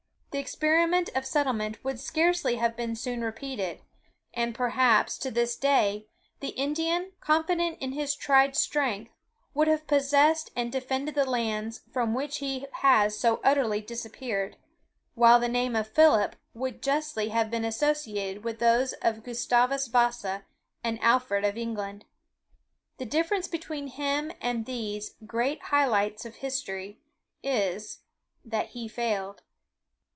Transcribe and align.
The 0.33 0.39
experiment 0.39 1.09
of 1.13 1.25
settlement 1.25 1.83
would 1.83 1.99
scarcely 1.99 2.55
have 2.55 2.77
been 2.77 2.95
soon 2.95 3.19
repeated; 3.21 3.81
and, 4.33 4.55
perhaps, 4.55 5.17
to 5.17 5.29
this 5.29 5.57
day, 5.57 6.07
the 6.39 6.51
Indian, 6.51 7.11
confident 7.19 7.77
in 7.81 7.91
his 7.91 8.15
tried 8.15 8.55
strength, 8.55 9.11
would 9.53 9.67
have 9.67 9.87
possessed 9.87 10.49
and 10.55 10.71
defended 10.71 11.15
the 11.15 11.29
lands 11.29 11.81
from 11.91 12.13
which 12.13 12.37
he 12.37 12.65
has 12.75 13.19
so 13.19 13.41
utterly 13.43 13.81
disappeared; 13.81 14.55
while 15.15 15.37
the 15.37 15.49
name 15.49 15.75
of 15.75 15.89
Philip 15.89 16.37
would 16.53 16.81
justly 16.81 17.27
have 17.27 17.51
been 17.51 17.65
associated 17.65 18.45
with 18.45 18.59
those 18.59 18.93
of 19.01 19.23
Gustavus 19.23 19.87
Vasa, 19.87 20.45
and 20.81 20.97
Alfred 21.01 21.43
of 21.43 21.57
England. 21.57 22.05
The 22.99 23.05
difference 23.05 23.49
between 23.49 23.87
him 23.87 24.31
and 24.39 24.65
these 24.65 25.15
great 25.25 25.59
lights 25.73 26.23
of 26.25 26.35
history, 26.35 27.01
is, 27.43 27.99
that 28.45 28.67
he 28.69 28.87
failed. 28.87 29.41